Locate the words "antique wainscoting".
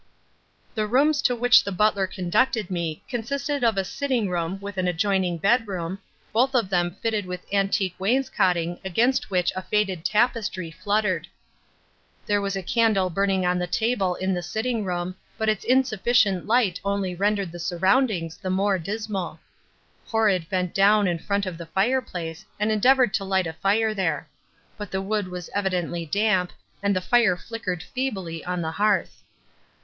7.53-8.79